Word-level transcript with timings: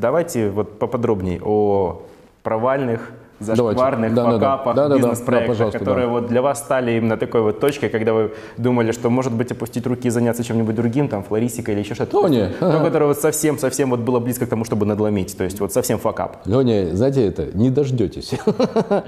Давайте 0.00 0.48
вот 0.48 0.78
поподробнее 0.78 1.40
о 1.42 2.02
провальных 2.42 3.12
зашкварных. 3.40 4.14
Да, 4.14 4.24
факапах, 4.24 4.76
да, 4.76 4.82
да. 4.82 4.88
Да, 4.88 4.88
да, 4.88 4.88
да. 4.88 4.96
бизнес-проектах, 4.96 5.48
Да, 5.48 5.52
пожалуйста, 5.52 5.78
которые 5.78 6.06
да. 6.06 6.12
вот 6.12 6.26
для 6.28 6.42
вас 6.42 6.58
стали 6.58 6.92
именно 6.92 7.16
такой 7.16 7.40
вот 7.40 7.60
точкой, 7.60 7.88
когда 7.88 8.12
вы 8.12 8.32
думали, 8.58 8.92
что 8.92 9.10
может 9.10 9.32
быть 9.32 9.50
опустить 9.52 9.86
руки 9.86 10.08
и 10.08 10.10
заняться 10.10 10.44
чем-нибудь 10.44 10.74
другим, 10.74 11.08
там 11.08 11.22
флористикой 11.22 11.74
или 11.74 11.80
еще 11.80 11.94
что-то. 11.94 12.20
Ну, 12.20 12.28
не. 12.28 12.48
То, 12.48 12.80
которое 12.80 13.06
вот 13.06 13.18
совсем-совсем 13.18 13.90
вот 13.90 14.00
было 14.00 14.20
близко 14.20 14.46
к 14.46 14.48
тому, 14.48 14.64
чтобы 14.64 14.86
надломить, 14.86 15.36
то 15.36 15.44
есть 15.44 15.60
вот 15.60 15.72
совсем 15.72 15.98
факап. 15.98 16.38
Леня, 16.44 16.94
знаете 16.94 17.26
это, 17.26 17.46
не 17.56 17.70
дождетесь. 17.70 18.32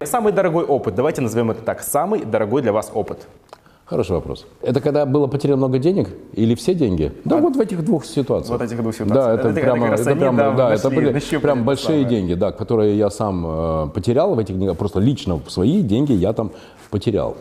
Самый 0.04 0.32
дорогой 0.32 0.64
опыт, 0.64 0.95
давайте 0.95 1.20
назовем 1.20 1.50
это 1.50 1.62
так, 1.62 1.82
самый 1.82 2.24
дорогой 2.24 2.62
для 2.62 2.72
вас 2.72 2.90
опыт. 2.95 3.27
Хороший 3.93 4.12
вопрос. 4.12 4.46
Это 4.62 4.80
когда 4.80 5.04
было 5.04 5.27
потеряно 5.27 5.58
много 5.58 5.79
денег 5.79 6.08
или 6.32 6.54
все 6.54 6.72
деньги? 6.75 7.12
Да, 7.27 7.36
вот 7.36 7.56
в 7.56 7.61
этих 7.61 7.85
двух 7.85 8.07
ситуациях. 8.07 8.58
Вот 8.58 8.67
этих 8.67 8.80
двух 8.80 8.94
ситуациях. 8.94 9.26
Да, 9.26 9.34
это, 9.34 9.48
Это 9.48 9.61
прямо, 9.61 9.86
это 9.89 10.11
они, 10.11 10.18
прямо, 10.21 10.39
да, 10.39 10.50
да, 10.57 10.75
это 10.75 10.89
нашли- 10.89 10.96
были 10.96 11.39
прям 11.43 11.64
большие 11.64 11.86
самое. 11.89 12.04
деньги, 12.07 12.32
да, 12.32 12.53
которые 12.53 12.96
я 12.96 13.11
сам 13.11 13.44
э, 13.46 13.89
потерял 13.94 14.34
в 14.34 14.39
этих 14.39 14.58
деньгах, 14.58 14.79
просто 14.79 14.98
лично 14.98 15.40
свои 15.46 15.82
деньги 15.82 16.12
я 16.14 16.32
там 16.32 16.53
потерял. 16.90 17.36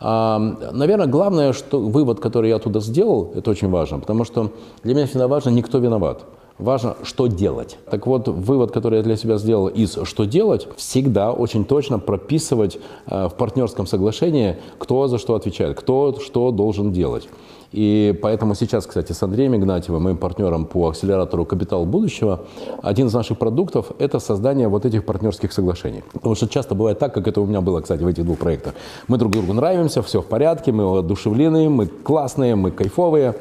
А, 0.00 0.40
наверное, 0.72 1.06
главное, 1.06 1.52
что 1.52 1.78
вывод, 1.78 2.18
который 2.18 2.50
я 2.50 2.58
туда 2.58 2.80
сделал, 2.80 3.30
это 3.36 3.52
очень 3.52 3.70
важно, 3.70 4.00
потому 4.00 4.24
что 4.24 4.50
для 4.82 4.94
меня 4.96 5.06
всегда 5.06 5.28
важно, 5.28 5.50
никто 5.50 5.78
виноват. 5.78 6.24
Важно, 6.58 6.96
что 7.02 7.26
делать. 7.26 7.78
Так 7.90 8.06
вот, 8.06 8.28
вывод, 8.28 8.70
который 8.70 8.98
я 8.98 9.02
для 9.02 9.16
себя 9.16 9.38
сделал 9.38 9.66
из 9.66 9.98
«что 10.04 10.24
делать», 10.24 10.68
всегда 10.76 11.32
очень 11.32 11.64
точно 11.64 11.98
прописывать 11.98 12.78
э, 13.06 13.28
в 13.28 13.34
партнерском 13.34 13.88
соглашении, 13.88 14.56
кто 14.78 15.08
за 15.08 15.18
что 15.18 15.34
отвечает, 15.34 15.76
кто 15.76 16.16
что 16.20 16.52
должен 16.52 16.92
делать. 16.92 17.28
И 17.72 18.16
поэтому 18.22 18.54
сейчас, 18.54 18.86
кстати, 18.86 19.10
с 19.10 19.20
Андреем 19.24 19.56
Игнатьевым, 19.56 20.04
моим 20.04 20.16
партнером 20.16 20.64
по 20.64 20.90
акселератору 20.90 21.44
«Капитал 21.44 21.84
будущего», 21.84 22.44
один 22.84 23.08
из 23.08 23.14
наших 23.14 23.36
продуктов– 23.36 23.90
это 23.98 24.20
создание 24.20 24.68
вот 24.68 24.86
этих 24.86 25.04
партнерских 25.04 25.52
соглашений. 25.52 26.04
Потому 26.12 26.36
что 26.36 26.46
часто 26.46 26.76
бывает 26.76 27.00
так, 27.00 27.12
как 27.12 27.26
это 27.26 27.40
у 27.40 27.46
меня 27.46 27.62
было, 27.62 27.80
кстати, 27.80 28.04
в 28.04 28.06
этих 28.06 28.24
двух 28.24 28.38
проектах. 28.38 28.74
Мы 29.08 29.18
друг 29.18 29.32
другу 29.32 29.52
нравимся, 29.54 30.02
все 30.02 30.20
в 30.20 30.26
порядке, 30.26 30.70
мы 30.70 30.88
воодушевлены, 30.88 31.68
мы 31.68 31.86
классные, 31.88 32.54
мы 32.54 32.70
кайфовые. 32.70 33.34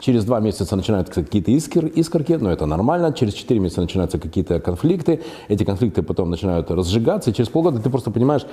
Через 0.00 0.24
два 0.24 0.40
месяца 0.40 0.76
начинаются 0.76 1.12
какие-то 1.12 1.50
искр, 1.50 1.86
искорки, 1.86 2.32
но 2.32 2.50
это 2.50 2.66
нормально. 2.66 3.12
Через 3.12 3.34
четыре 3.34 3.60
месяца 3.60 3.80
начинаются 3.80 4.18
какие-то 4.18 4.60
конфликты. 4.60 5.22
Эти 5.48 5.64
конфликты 5.64 6.02
потом 6.02 6.30
начинают 6.30 6.70
разжигаться. 6.70 7.30
И 7.30 7.34
через 7.34 7.48
полгода 7.48 7.80
ты 7.80 7.90
просто 7.90 8.10
понимаешь, 8.10 8.46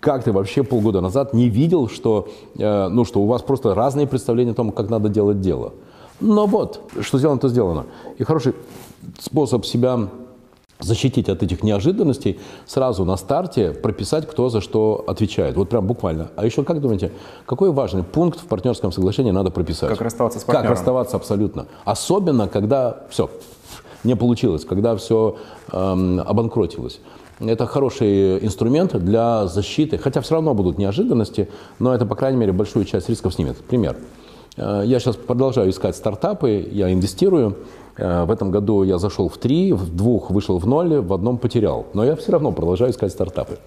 как 0.00 0.24
ты 0.24 0.32
вообще 0.32 0.62
полгода 0.62 1.00
назад 1.00 1.34
не 1.34 1.48
видел, 1.48 1.88
что, 1.88 2.28
э, 2.58 2.88
ну, 2.88 3.04
что 3.04 3.20
у 3.20 3.26
вас 3.26 3.42
просто 3.42 3.74
разные 3.74 4.06
представления 4.06 4.52
о 4.52 4.54
том, 4.54 4.70
как 4.70 4.90
надо 4.90 5.08
делать 5.08 5.40
дело. 5.40 5.72
Но 6.20 6.46
вот, 6.46 6.80
что 7.00 7.18
сделано, 7.18 7.40
то 7.40 7.48
сделано. 7.48 7.86
И 8.18 8.24
хороший 8.24 8.54
способ 9.18 9.66
себя 9.66 10.08
защитить 10.82 11.28
от 11.28 11.42
этих 11.42 11.62
неожиданностей, 11.62 12.38
сразу 12.66 13.04
на 13.04 13.16
старте 13.16 13.70
прописать, 13.72 14.26
кто 14.28 14.48
за 14.48 14.60
что 14.60 15.04
отвечает. 15.06 15.56
Вот 15.56 15.68
прям 15.68 15.86
буквально. 15.86 16.30
А 16.36 16.44
еще, 16.44 16.64
как 16.64 16.80
думаете, 16.80 17.12
какой 17.46 17.70
важный 17.70 18.02
пункт 18.02 18.40
в 18.40 18.46
партнерском 18.46 18.92
соглашении 18.92 19.30
надо 19.30 19.50
прописать? 19.50 19.88
Как 19.90 20.00
расставаться 20.00 20.38
с 20.38 20.42
Как 20.42 20.54
партнером. 20.54 20.72
расставаться 20.72 21.16
абсолютно. 21.16 21.66
Особенно, 21.84 22.48
когда 22.48 23.04
все 23.10 23.30
не 24.04 24.16
получилось, 24.16 24.64
когда 24.64 24.96
все 24.96 25.36
обанкротилось. 25.70 27.00
Это 27.40 27.66
хороший 27.66 28.38
инструмент 28.44 28.94
для 29.02 29.46
защиты, 29.46 29.98
хотя 29.98 30.20
все 30.20 30.34
равно 30.34 30.54
будут 30.54 30.78
неожиданности, 30.78 31.48
но 31.78 31.94
это, 31.94 32.06
по 32.06 32.14
крайней 32.14 32.38
мере, 32.38 32.52
большую 32.52 32.84
часть 32.84 33.08
рисков 33.08 33.34
снимет. 33.34 33.56
Пример. 33.56 33.96
Э, 34.56 34.82
Я 34.84 35.00
сейчас 35.00 35.16
продолжаю 35.16 35.70
искать 35.70 35.96
стартапы, 35.96 36.68
я 36.70 36.92
инвестирую. 36.92 37.56
Э, 37.96 38.24
В 38.24 38.30
этом 38.30 38.50
году 38.50 38.84
я 38.84 38.98
зашел 38.98 39.28
в 39.28 39.36
три, 39.38 39.72
в 39.72 39.94
двух 39.94 40.30
вышел 40.30 40.58
в 40.58 40.66
ноль, 40.66 41.00
в 41.00 41.12
одном 41.12 41.38
потерял. 41.38 41.86
Но 41.94 42.04
я 42.04 42.14
все 42.16 42.32
равно 42.32 42.52
продолжаю 42.52 42.90
искать 42.90 43.12
стартапы. 43.12 43.58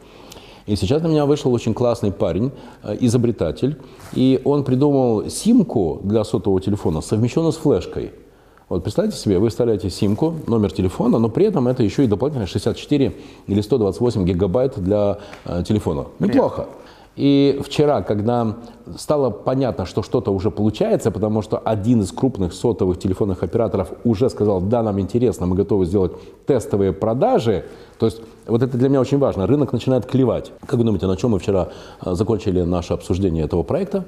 И 0.67 0.75
сейчас 0.75 1.03
на 1.03 1.07
меня 1.07 1.25
вышел 1.25 1.53
очень 1.53 1.73
классный 1.73 2.11
парень, 2.11 2.51
э, 2.83 2.97
изобретатель, 3.01 3.77
и 4.15 4.41
он 4.43 4.63
придумал 4.63 5.29
симку 5.29 5.99
для 6.03 6.23
сотового 6.23 6.59
телефона, 6.59 7.01
совмещенную 7.01 7.51
с 7.51 7.57
флешкой. 7.57 8.11
Вот 8.67 8.83
представьте 8.83 9.15
себе, 9.15 9.37
вы 9.37 9.49
вставляете 9.49 9.91
симку, 9.91 10.33
номер 10.47 10.71
телефона, 10.71 11.19
но 11.19 11.29
при 11.29 11.45
этом 11.45 11.67
это 11.67 11.83
еще 11.83 12.03
и 12.03 12.07
дополнительно 12.07 12.47
64 12.47 13.13
или 13.45 13.61
128 13.61 14.25
гигабайт 14.25 14.73
для 14.77 15.19
э, 15.45 15.63
телефона. 15.67 16.05
Неплохо. 16.19 16.65
И 17.15 17.61
вчера, 17.63 18.01
когда 18.01 18.57
стало 18.97 19.29
понятно, 19.29 19.85
что 19.85 20.03
что-то 20.03 20.31
уже 20.33 20.51
получается, 20.51 21.11
потому 21.11 21.41
что 21.41 21.57
один 21.57 22.01
из 22.01 22.11
крупных 22.11 22.53
сотовых 22.53 22.99
телефонных 22.99 23.41
операторов 23.41 23.93
уже 24.03 24.29
сказал, 24.29 24.59
да, 24.59 24.83
нам 24.83 24.99
интересно, 24.99 25.45
мы 25.45 25.55
готовы 25.55 25.85
сделать 25.85 26.11
тестовые 26.45 26.91
продажи, 26.91 27.63
то 27.99 28.05
есть 28.05 28.21
вот 28.47 28.61
это 28.63 28.77
для 28.77 28.89
меня 28.89 28.99
очень 28.99 29.17
важно, 29.17 29.47
рынок 29.47 29.71
начинает 29.71 30.05
клевать. 30.05 30.51
Как 30.65 30.73
вы 30.77 30.83
думаете, 30.83 31.07
на 31.07 31.15
чем 31.15 31.31
мы 31.31 31.39
вчера 31.39 31.69
э, 32.05 32.15
закончили 32.15 32.61
наше 32.63 32.93
обсуждение 32.93 33.45
этого 33.45 33.63
проекта? 33.63 34.03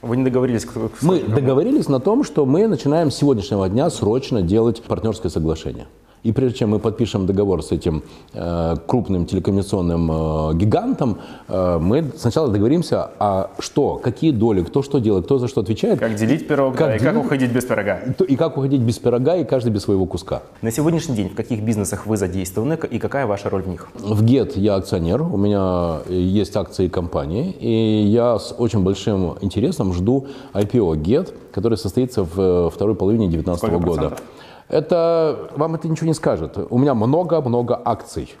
Вы 0.00 0.16
не 0.16 0.24
договорились, 0.24 0.64
кто 0.64 0.88
кто- 0.88 1.06
Мы 1.06 1.20
договорились 1.20 1.88
на 1.88 2.00
том, 2.00 2.24
что 2.24 2.46
мы 2.46 2.66
начинаем 2.68 3.10
с 3.10 3.16
сегодняшнего 3.16 3.68
дня 3.68 3.90
срочно 3.90 4.40
делать 4.42 4.82
партнерское 4.82 5.30
соглашение. 5.30 5.86
И 6.22 6.30
прежде 6.30 6.58
чем 6.58 6.70
мы 6.70 6.78
подпишем 6.78 7.26
договор 7.26 7.64
с 7.64 7.72
этим 7.72 8.02
э, 8.32 8.76
крупным 8.86 9.26
телекоммуникационным 9.26 10.10
э, 10.52 10.54
гигантом, 10.54 11.18
э, 11.48 11.78
мы 11.80 12.12
сначала 12.16 12.48
договоримся, 12.48 13.10
а 13.18 13.50
что, 13.58 13.96
какие 13.96 14.30
доли, 14.30 14.62
кто 14.62 14.82
что 14.82 14.98
делает, 15.00 15.24
кто 15.24 15.38
за 15.38 15.48
что 15.48 15.62
отвечает, 15.62 15.98
Как 15.98 16.14
делить 16.14 16.46
пирог, 16.46 16.76
Как 16.76 16.88
да, 16.88 16.96
и 16.96 16.98
как 17.00 17.12
делить? 17.14 17.26
уходить 17.26 17.52
без 17.52 17.64
пирога. 17.64 18.00
и 18.28 18.32
и 18.32 18.36
как 18.36 18.56
уходить 18.56 18.80
без 18.82 18.98
пирога, 18.98 19.36
и 19.36 19.44
каждый 19.44 19.72
без 19.72 19.82
своего 19.82 20.06
куска. 20.06 20.42
На 20.62 20.70
сегодняшний 20.70 21.16
день 21.16 21.28
в 21.28 21.34
каких 21.34 21.60
бизнесах 21.62 22.06
вы 22.06 22.16
задействованы 22.16 22.78
и 22.90 22.98
какая 23.00 23.26
ваша 23.26 23.50
роль 23.50 23.62
в 23.62 23.68
них? 23.68 23.88
В 23.94 24.24
ГЕТ 24.24 24.56
я 24.56 24.76
акционер, 24.76 25.22
у 25.22 25.36
меня 25.36 26.02
есть 26.08 26.56
акции 26.56 26.86
компании, 26.86 27.50
и 27.50 28.04
я 28.06 28.38
с 28.38 28.54
очень 28.56 28.84
большим 28.84 29.34
интересом 29.40 29.92
жду 29.92 30.28
IPO 30.54 30.96
ГЕТ, 30.98 31.34
который 31.52 31.76
состоится 31.76 32.22
в 32.22 32.40
э, 32.40 32.70
второй 32.72 32.94
половине 32.94 33.26
2019 33.28 33.58
Сколько 33.58 33.84
года. 33.84 34.00
процентов? 34.08 34.22
Это 34.68 35.50
вам 35.56 35.74
это 35.74 35.88
ничего 35.88 36.06
не 36.06 36.14
скажет. 36.14 36.58
У 36.70 36.78
меня 36.78 36.94
много-много 36.94 37.80
акций. 37.84 38.34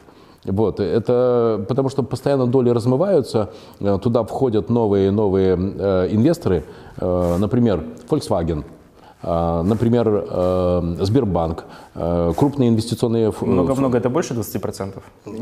Вот, 0.44 0.80
это 0.80 1.64
потому 1.68 1.88
что 1.88 2.02
постоянно 2.02 2.48
доли 2.48 2.70
размываются, 2.70 3.50
э, 3.78 3.98
туда 4.02 4.24
входят 4.24 4.70
новые 4.70 5.12
новые 5.12 5.56
э, 5.56 6.08
инвесторы, 6.10 6.64
э, 6.96 7.36
например, 7.38 7.84
Volkswagen, 8.10 8.64
например, 9.22 10.24
э, 10.28 10.96
Сбербанк, 11.00 11.64
э, 11.94 12.32
крупные 12.36 12.68
инвестиционные 12.70 13.28
ф- 13.28 13.42
Много-много 13.42 13.98
это 13.98 14.10
больше 14.10 14.34
20%? 14.34 14.94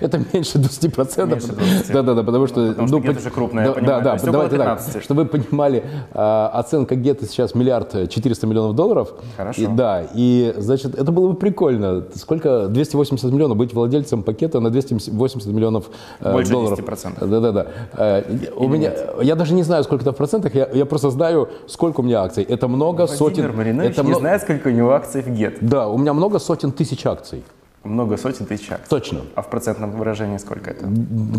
Это 0.00 0.18
меньше 0.32 0.58
20%. 0.58 1.26
Меньше 1.26 1.48
20. 1.52 1.92
Да, 1.92 2.02
да, 2.02 2.14
да, 2.14 2.22
потому 2.22 2.46
что... 2.46 2.68
Потому 2.68 2.88
что 2.88 2.96
ну, 2.96 3.02
Гет 3.02 3.14
по- 3.14 3.20
уже 3.20 3.30
крупная, 3.30 3.64
я 3.66 3.70
да, 3.70 3.74
понимаю. 3.74 4.02
Да, 4.02 4.10
То 4.10 4.14
есть 4.14 4.24
да, 4.24 4.30
около 4.30 4.48
давайте 4.48 4.56
так, 4.64 4.78
15. 4.78 5.02
чтобы 5.04 5.22
вы 5.24 5.28
понимали, 5.28 5.84
а, 6.12 6.50
оценка 6.54 6.94
Гетта 6.96 7.26
сейчас 7.26 7.54
миллиард 7.54 8.08
400 8.10 8.46
миллионов 8.46 8.74
долларов. 8.76 9.12
Хорошо. 9.36 9.62
Да, 9.74 10.02
и, 10.14 10.54
значит, 10.56 10.94
это 10.98 11.12
было 11.12 11.28
бы 11.28 11.34
прикольно. 11.34 12.04
Сколько? 12.14 12.68
280 12.68 13.30
миллионов, 13.32 13.56
быть 13.56 13.74
владельцем 13.74 14.22
пакета 14.22 14.60
на 14.60 14.70
280 14.70 15.46
миллионов 15.52 15.90
э, 16.20 16.32
Больше 16.32 16.52
долларов. 16.52 16.78
10%. 16.78 17.26
Да, 17.26 17.40
да, 17.40 17.52
да. 17.52 17.66
Э, 17.96 18.22
У 18.56 18.68
меня, 18.68 18.92
я 19.22 19.34
даже 19.34 19.54
не 19.54 19.62
знаю, 19.62 19.84
сколько 19.84 20.02
это 20.02 20.12
в 20.12 20.16
процентах, 20.16 20.54
я 20.54 20.86
просто 20.86 21.10
знаю, 21.10 21.48
сколько 21.66 22.00
у 22.00 22.02
меня 22.02 22.22
акций. 22.22 22.42
Это 22.44 22.68
много 22.70 23.06
сотен... 23.06 23.42
Владимир 23.42 23.52
Маринович 23.52 23.92
это 23.92 24.02
не 24.02 24.10
мно- 24.10 24.18
знает, 24.18 24.42
сколько 24.42 24.68
у 24.68 24.70
него 24.70 24.90
акций 24.92 25.22
в 25.22 25.28
ГЕТ. 25.28 25.58
Да, 25.60 25.88
у 25.88 25.98
меня 25.98 26.12
много 26.14 26.38
сотен 26.38 26.72
тысяч 26.72 27.04
акций. 27.06 27.42
Много 27.84 28.16
сотен 28.16 28.46
тысяч 28.46 28.70
акций. 28.70 28.88
Точно. 28.88 29.20
А 29.34 29.42
в 29.42 29.48
процентном 29.50 29.92
выражении 29.92 30.38
сколько 30.38 30.70
это? 30.70 30.86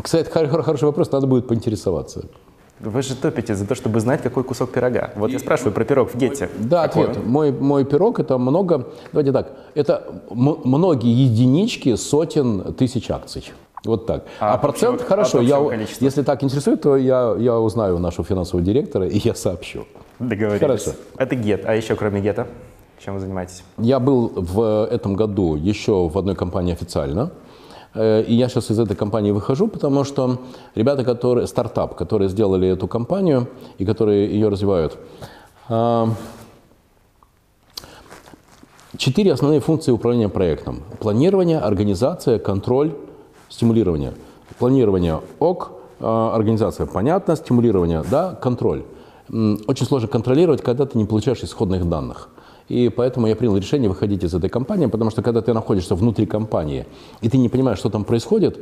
Кстати, 0.03 0.29
хор- 0.29 0.47
хор- 0.47 0.63
хороший 0.63 0.85
вопрос, 0.85 1.11
надо 1.11 1.27
будет 1.27 1.47
поинтересоваться. 1.47 2.23
Вы 2.79 3.03
же 3.03 3.15
топите 3.15 3.53
за 3.53 3.67
то, 3.67 3.75
чтобы 3.75 3.99
знать, 3.99 4.23
какой 4.23 4.43
кусок 4.43 4.71
пирога. 4.71 5.11
Вот 5.15 5.29
я 5.29 5.37
спрашиваю 5.37 5.71
про 5.71 5.85
пирог 5.85 6.09
в 6.11 6.17
Гетте. 6.17 6.49
Да, 6.57 6.87
Какой 6.87 7.09
ответ. 7.09 7.25
Мой, 7.27 7.51
мой 7.51 7.85
пирог 7.85 8.19
это 8.19 8.39
много, 8.39 8.87
давайте 9.13 9.31
так, 9.31 9.51
это 9.75 10.03
многие 10.31 11.13
единички 11.13 11.95
сотен 11.95 12.73
тысяч 12.73 13.11
акций. 13.11 13.51
Вот 13.85 14.07
так. 14.07 14.25
А 14.39 14.53
А, 14.53 14.57
процент, 14.57 14.95
общего- 14.95 15.07
хорошо, 15.09 15.37
от 15.39 15.43
я, 15.45 15.63
количества? 15.63 16.05
если 16.05 16.23
так 16.23 16.43
интересует, 16.43 16.81
то 16.81 16.97
я, 16.97 17.35
я 17.37 17.59
узнаю 17.59 17.99
нашего 17.99 18.23
финансового 18.23 18.65
директора 18.65 19.07
и 19.07 19.19
я 19.23 19.35
сообщу. 19.35 19.85
Договорились. 20.21 20.59
Хорошо. 20.59 20.91
Это 21.17 21.35
Гет. 21.35 21.65
А 21.65 21.73
еще 21.75 21.95
кроме 21.95 22.21
Гета, 22.21 22.47
чем 23.03 23.15
вы 23.15 23.19
занимаетесь? 23.19 23.63
Я 23.77 23.99
был 23.99 24.31
в 24.35 24.87
этом 24.91 25.15
году 25.15 25.55
еще 25.55 26.07
в 26.07 26.17
одной 26.17 26.35
компании 26.35 26.73
официально. 26.73 27.31
Э, 27.95 28.23
И 28.23 28.35
я 28.35 28.47
сейчас 28.47 28.71
из 28.71 28.79
этой 28.79 28.95
компании 28.95 29.31
выхожу, 29.31 29.67
потому 29.67 30.03
что 30.03 30.37
ребята, 30.75 31.03
которые, 31.03 31.47
стартап, 31.47 31.95
которые 31.95 32.29
сделали 32.29 32.67
эту 32.67 32.87
компанию 32.87 33.47
и 33.79 33.85
которые 33.85 34.29
ее 34.31 34.49
развивают, 34.49 34.97
а, 35.69 36.09
четыре 38.97 39.33
основные 39.33 39.59
функции 39.59 39.91
управления 39.91 40.29
проектом. 40.29 40.81
Планирование, 40.99 41.59
организация, 41.59 42.39
контроль, 42.39 42.93
стимулирование. 43.49 44.13
Планирование 44.59 45.21
ок, 45.39 45.71
а, 45.99 46.35
организация 46.35 46.85
понятно, 46.85 47.35
стимулирование, 47.35 48.03
да, 48.11 48.35
контроль. 48.35 48.83
Очень 49.29 49.85
сложно 49.85 50.07
контролировать, 50.07 50.61
когда 50.61 50.85
ты 50.85 50.97
не 50.97 51.05
получаешь 51.05 51.43
исходных 51.43 51.87
данных. 51.87 52.29
И 52.69 52.89
поэтому 52.89 53.27
я 53.27 53.35
принял 53.35 53.57
решение 53.57 53.89
выходить 53.89 54.23
из 54.23 54.33
этой 54.33 54.49
компании, 54.49 54.85
потому 54.85 55.11
что 55.11 55.21
когда 55.21 55.41
ты 55.41 55.53
находишься 55.53 55.95
внутри 55.95 56.25
компании, 56.25 56.85
и 57.21 57.29
ты 57.29 57.37
не 57.37 57.49
понимаешь, 57.49 57.79
что 57.79 57.89
там 57.89 58.05
происходит, 58.05 58.59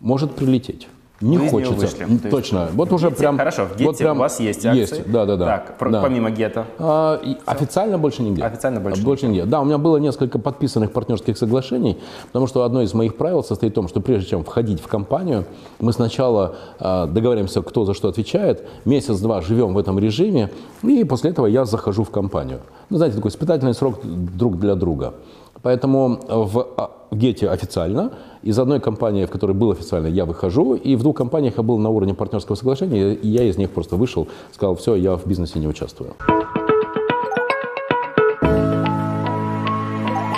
может 0.00 0.32
прилететь. 0.32 0.86
Не 1.20 1.36
Вы 1.36 1.46
из 1.46 1.52
него 1.52 1.64
хочется. 1.64 1.96
вышли. 1.96 2.04
То 2.04 2.12
есть 2.12 2.30
Точно. 2.30 2.68
Вот 2.74 2.92
уже 2.92 3.08
Гете- 3.08 3.18
прям. 3.18 3.36
Хорошо, 3.38 3.64
в 3.66 3.72
Гете 3.72 3.84
вот 3.86 3.98
прям 3.98 4.16
у 4.18 4.20
вас 4.20 4.38
есть 4.38 4.64
акции. 4.64 4.78
Есть, 4.80 5.10
да, 5.10 5.26
да, 5.26 5.36
да. 5.36 5.46
Так, 5.46 5.76
про- 5.78 5.90
Да. 5.90 6.00
помимо 6.02 6.30
Гета. 6.30 6.64
А, 6.78 7.16
и 7.20 7.36
официально 7.44 7.98
больше 7.98 8.22
нигде. 8.22 8.42
Официально 8.44 8.78
больше 8.80 9.02
больше 9.02 9.26
нигде. 9.26 9.44
Да, 9.44 9.60
у 9.60 9.64
меня 9.64 9.78
было 9.78 9.96
несколько 9.96 10.38
подписанных 10.38 10.92
партнерских 10.92 11.36
соглашений, 11.36 11.98
потому 12.28 12.46
что 12.46 12.62
одно 12.62 12.82
из 12.82 12.94
моих 12.94 13.16
правил 13.16 13.42
состоит 13.42 13.72
в 13.72 13.74
том, 13.74 13.88
что 13.88 14.00
прежде 14.00 14.30
чем 14.30 14.44
входить 14.44 14.80
в 14.80 14.86
компанию, 14.86 15.44
мы 15.80 15.92
сначала 15.92 16.54
а, 16.78 17.06
договариваемся, 17.06 17.62
кто 17.62 17.84
за 17.84 17.94
что 17.94 18.08
отвечает, 18.08 18.64
месяц-два 18.84 19.40
живем 19.40 19.74
в 19.74 19.78
этом 19.78 19.98
режиме, 19.98 20.50
и 20.84 21.02
после 21.02 21.30
этого 21.30 21.46
я 21.46 21.64
захожу 21.64 22.04
в 22.04 22.10
компанию. 22.10 22.60
Ну, 22.90 22.96
знаете, 22.96 23.16
такой 23.16 23.32
испытательный 23.32 23.74
срок 23.74 23.96
друг 24.04 24.58
для 24.58 24.76
друга. 24.76 25.14
Поэтому 25.62 26.20
в, 26.28 26.66
а, 26.76 26.90
в 27.10 27.16
Гете 27.16 27.48
официально, 27.48 28.12
из 28.42 28.58
одной 28.58 28.80
компании, 28.80 29.24
в 29.24 29.30
которой 29.30 29.52
был 29.52 29.70
официально, 29.70 30.06
я 30.06 30.24
выхожу, 30.24 30.74
и 30.74 30.96
в 30.96 31.02
двух 31.02 31.16
компаниях 31.16 31.54
я 31.56 31.62
был 31.62 31.78
на 31.78 31.90
уровне 31.90 32.14
партнерского 32.14 32.56
соглашения, 32.56 33.14
и 33.14 33.28
я 33.28 33.44
из 33.44 33.58
них 33.58 33.70
просто 33.70 33.96
вышел, 33.96 34.28
сказал, 34.52 34.74
все, 34.76 34.94
я 34.94 35.16
в 35.16 35.26
бизнесе 35.26 35.58
не 35.58 35.66
участвую. 35.66 36.14